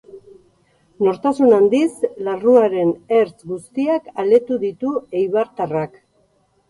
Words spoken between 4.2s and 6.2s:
aletu ditu eibartarrak.